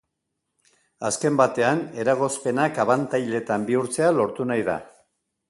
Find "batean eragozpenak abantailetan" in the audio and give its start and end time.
1.41-3.69